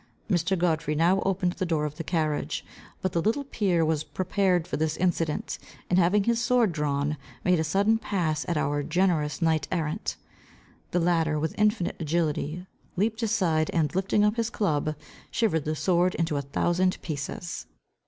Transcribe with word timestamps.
Mr. 0.27 0.57
Godfrey 0.57 0.95
now 0.95 1.21
opened 1.27 1.53
the 1.53 1.63
door 1.67 1.85
of 1.85 1.97
the 1.97 2.03
carriage. 2.03 2.65
But 3.03 3.11
the 3.11 3.21
little 3.21 3.43
peer 3.43 3.85
was 3.85 4.03
prepared 4.03 4.65
for 4.67 4.75
this 4.75 4.97
incident, 4.97 5.59
and 5.91 5.99
having 5.99 6.23
his 6.23 6.41
sword 6.41 6.71
drawn, 6.71 7.17
made 7.45 7.59
a 7.59 7.63
sudden 7.63 7.99
pass 7.99 8.43
at 8.49 8.57
our 8.57 8.81
generous 8.81 9.43
knight 9.43 9.67
errant. 9.71 10.15
The 10.89 10.99
latter, 11.01 11.37
with 11.39 11.53
infinite 11.55 11.97
agility, 11.99 12.65
leaped 12.95 13.21
aside, 13.21 13.69
and 13.73 13.93
lifting 13.93 14.23
up 14.23 14.37
his 14.37 14.49
club, 14.49 14.95
shivered 15.29 15.65
the 15.65 15.75
sword 15.75 16.15
into 16.15 16.35
a 16.35 16.41
thousand 16.41 16.99
pieces. 17.03 17.67